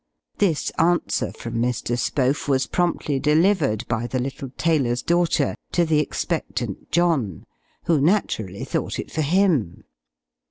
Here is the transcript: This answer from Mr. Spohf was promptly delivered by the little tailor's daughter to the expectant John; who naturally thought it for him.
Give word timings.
This 0.39 0.71
answer 0.79 1.31
from 1.31 1.61
Mr. 1.61 1.95
Spohf 1.95 2.47
was 2.47 2.65
promptly 2.65 3.19
delivered 3.19 3.87
by 3.87 4.07
the 4.07 4.17
little 4.17 4.49
tailor's 4.57 5.03
daughter 5.03 5.53
to 5.73 5.85
the 5.85 5.99
expectant 5.99 6.89
John; 6.91 7.45
who 7.83 8.01
naturally 8.01 8.63
thought 8.63 8.97
it 8.97 9.11
for 9.11 9.21
him. 9.21 9.83